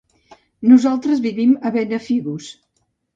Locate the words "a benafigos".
1.55-2.49